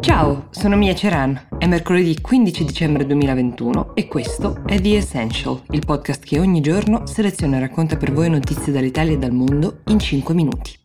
[0.00, 1.48] Ciao, sono Mia Ceran.
[1.58, 7.06] È mercoledì 15 dicembre 2021 e questo è The Essential, il podcast che ogni giorno
[7.06, 10.78] seleziona e racconta per voi notizie dall'Italia e dal mondo in 5 minuti.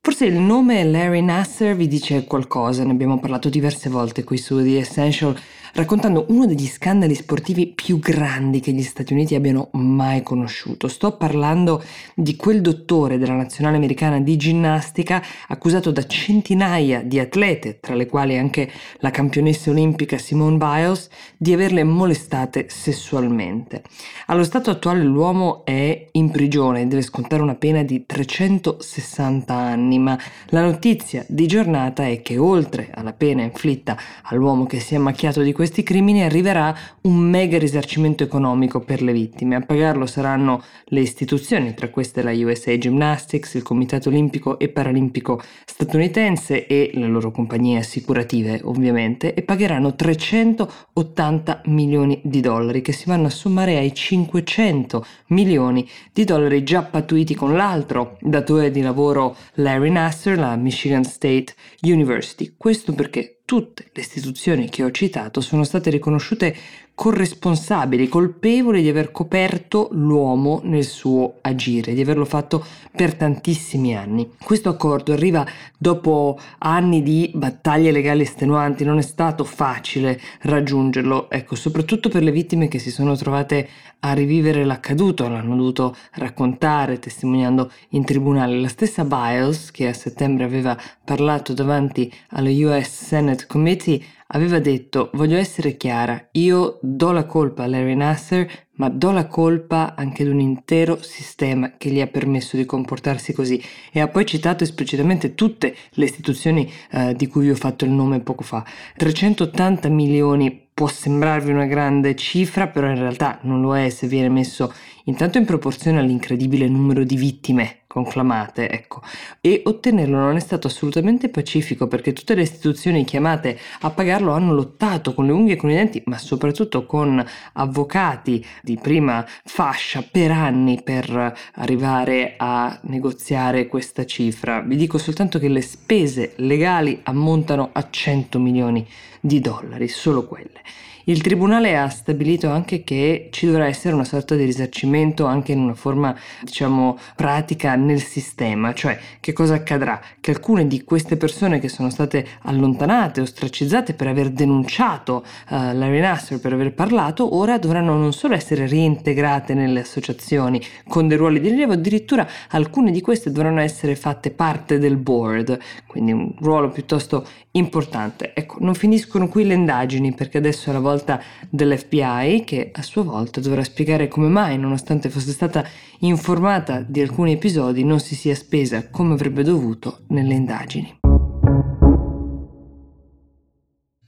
[0.00, 4.62] Forse il nome Larry Nasser vi dice qualcosa, ne abbiamo parlato diverse volte qui su
[4.62, 5.36] The Essential
[5.74, 10.86] raccontando uno degli scandali sportivi più grandi che gli Stati Uniti abbiano mai conosciuto.
[10.88, 11.82] Sto parlando
[12.14, 18.06] di quel dottore della nazionale americana di ginnastica accusato da centinaia di atlete, tra le
[18.06, 23.82] quali anche la campionessa olimpica Simone Biles, di averle molestate sessualmente.
[24.26, 29.98] Allo stato attuale l'uomo è in prigione e deve scontare una pena di 360 anni,
[29.98, 30.16] ma
[30.50, 35.42] la notizia di giornata è che oltre alla pena inflitta all'uomo che si è macchiato
[35.42, 39.56] di questo questi crimini arriverà un mega risarcimento economico per le vittime.
[39.56, 45.42] A pagarlo saranno le istituzioni, tra queste la USA Gymnastics, il Comitato Olimpico e Paralimpico
[45.64, 53.04] statunitense e le loro compagnie assicurative ovviamente, e pagheranno 380 milioni di dollari che si
[53.06, 59.34] vanno a sommare ai 500 milioni di dollari già pattuiti con l'altro datore di lavoro
[59.54, 62.52] Larry Nasser, la Michigan State University.
[62.54, 66.56] Questo perché tutte le istituzioni che ho citato sono state riconosciute
[66.94, 72.64] corresponsabili, colpevoli di aver coperto l'uomo nel suo agire, di averlo fatto
[72.94, 74.30] per tantissimi anni.
[74.42, 75.44] Questo accordo arriva
[75.76, 82.30] dopo anni di battaglie legali estenuanti, non è stato facile raggiungerlo, ecco, soprattutto per le
[82.30, 83.68] vittime che si sono trovate
[84.00, 88.60] a rivivere l'accaduto, l'hanno dovuto raccontare testimoniando in tribunale.
[88.60, 94.02] La stessa Biles, che a settembre aveva parlato davanti allo US Senate Committee,
[94.34, 99.26] aveva detto voglio essere chiara, io do la colpa a Larry Nasser, ma do la
[99.26, 104.08] colpa anche ad un intero sistema che gli ha permesso di comportarsi così e ha
[104.08, 108.42] poi citato esplicitamente tutte le istituzioni eh, di cui vi ho fatto il nome poco
[108.42, 108.64] fa.
[108.96, 114.28] 380 milioni può sembrarvi una grande cifra, però in realtà non lo è se viene
[114.28, 114.72] messo
[115.04, 119.02] intanto in proporzione all'incredibile numero di vittime conclamate, ecco.
[119.40, 124.52] E ottenerlo non è stato assolutamente pacifico perché tutte le istituzioni chiamate a pagarlo hanno
[124.52, 130.02] lottato con le unghie e con i denti, ma soprattutto con avvocati di prima fascia
[130.02, 134.60] per anni per arrivare a negoziare questa cifra.
[134.60, 138.84] Vi dico soltanto che le spese legali ammontano a 100 milioni
[139.20, 140.62] di dollari, solo quelle.
[141.06, 145.58] Il tribunale ha stabilito anche che ci dovrà essere una sorta di risarcimento anche in
[145.58, 150.00] una forma, diciamo, pratica nel sistema, cioè che cosa accadrà?
[150.18, 156.00] Che alcune di queste persone che sono state allontanate, ostracizzate per aver denunciato uh, Larry
[156.00, 161.38] Nasser, per aver parlato, ora dovranno non solo essere reintegrate nelle associazioni con dei ruoli
[161.38, 166.70] di rilievo, addirittura alcune di queste dovranno essere fatte parte del board, quindi un ruolo
[166.70, 168.32] piuttosto importante.
[168.34, 172.82] Ecco, non finiscono qui le indagini perché adesso è la volta volta dell'FBI che a
[172.82, 175.66] sua volta dovrà spiegare come mai, nonostante fosse stata
[176.00, 181.03] informata di alcuni episodi, non si sia spesa come avrebbe dovuto nelle indagini.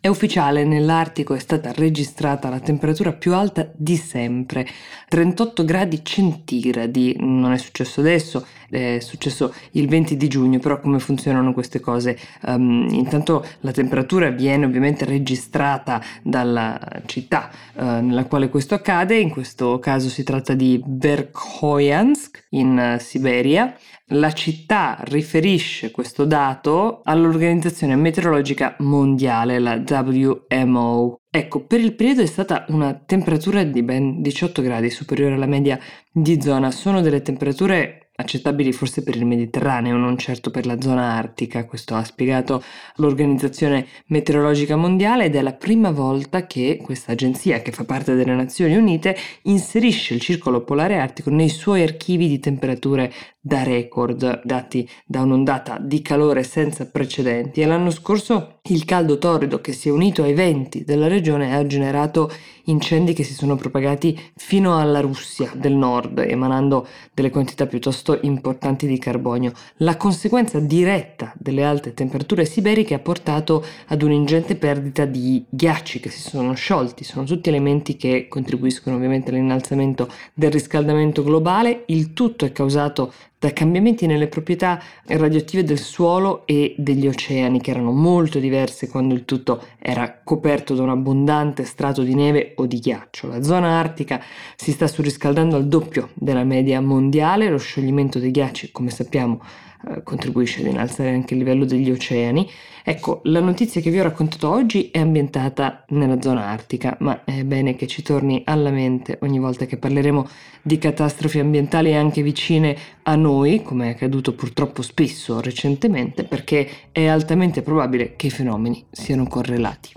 [0.07, 4.65] È ufficiale, nell'Artico è stata registrata la temperatura più alta di sempre,
[5.09, 7.17] 38 gradi centigradi.
[7.19, 12.17] Non è successo adesso, è successo il 20 di giugno, però come funzionano queste cose?
[12.43, 19.31] Um, intanto la temperatura viene ovviamente registrata dalla città uh, nella quale questo accade, in
[19.31, 23.77] questo caso si tratta di Verkhoyansk in uh, Siberia.
[24.11, 31.23] La città riferisce questo dato all'Organizzazione Meteorologica Mondiale, la WMO.
[31.29, 35.77] Ecco, per il periodo è stata una temperatura di ben 18 gradi superiore alla media
[36.13, 36.71] di zona.
[36.71, 41.95] Sono delle temperature accettabili forse per il Mediterraneo, non certo per la zona artica, questo
[41.95, 42.63] ha spiegato
[42.97, 48.35] l'Organizzazione Meteorologica Mondiale ed è la prima volta che questa agenzia, che fa parte delle
[48.35, 54.89] Nazioni Unite, inserisce il circolo polare artico nei suoi archivi di temperature da record dati
[55.05, 57.61] da un'ondata di calore senza precedenti.
[57.61, 61.67] E l'anno scorso il caldo torrido che si è unito ai venti della regione ha
[61.67, 62.31] generato
[62.65, 68.87] incendi che si sono propagati fino alla Russia del nord, emanando delle quantità piuttosto importanti
[68.87, 69.53] di carbonio.
[69.79, 76.11] La conseguenza diretta delle alte temperature siberiche ha portato ad un'ingente perdita di ghiacci che
[76.11, 82.45] si sono sciolti, sono tutti elementi che contribuiscono ovviamente all'innalzamento del riscaldamento globale, il tutto
[82.45, 88.39] è causato da cambiamenti nelle proprietà radioattive del suolo e degli oceani che erano molto
[88.39, 93.29] diverse quando il tutto era coperto da un abbondante strato di neve o di ghiaccio.
[93.29, 94.23] La zona artica
[94.57, 99.41] si sta surriscaldando al doppio della media mondiale, lo scioglimento dei ghiacci, come sappiamo,
[99.89, 102.49] eh, contribuisce ad innalzare anche il livello degli oceani.
[102.83, 107.45] Ecco, la notizia che vi ho raccontato oggi è ambientata nella zona artica, ma è
[107.45, 110.27] bene che ci torni alla mente ogni volta che parleremo
[110.63, 117.07] di catastrofi ambientali anche vicine a noi, come è accaduto purtroppo spesso recentemente, perché è
[117.07, 119.93] altamente probabile che i fenomeni siano correlati.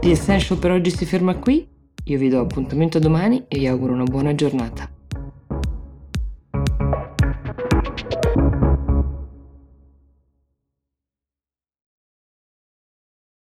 [0.00, 1.66] The Essential per oggi si ferma qui,
[2.04, 4.95] io vi do appuntamento domani e vi auguro una buona giornata.